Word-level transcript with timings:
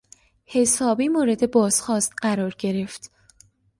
حسابی 0.45 1.07
مورد 1.07 1.51
بازخواست 1.51 2.13
قرار 2.17 2.55
گرفت. 2.59 3.11